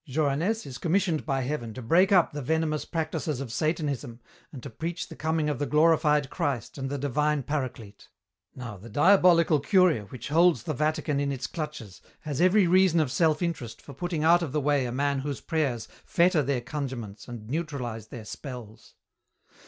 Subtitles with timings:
[0.09, 4.19] Johannès is commissioned by Heaven to break up the venomous practises of Satanism
[4.51, 8.07] and to preach the coming of the glorified Christ and the divine Paraclete.
[8.55, 13.11] Now the diabolical Curia which holds the Vatican in its clutches has every reason of
[13.11, 17.27] self interest for putting out of the way a man whose prayers fetter their conjurements
[17.27, 18.95] and neutralize their spells."